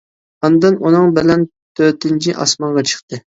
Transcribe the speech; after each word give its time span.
ئاندىن 0.47 0.77
ئۇنىڭ 0.87 1.11
بىلەن 1.17 1.43
تۆتىنچى 1.81 2.35
ئاسمانغا 2.47 2.85
چىقتى. 2.93 3.23